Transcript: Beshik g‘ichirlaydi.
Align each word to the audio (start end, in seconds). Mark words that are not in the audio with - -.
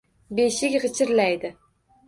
Beshik 0.39 0.79
g‘ichirlaydi. 0.85 1.55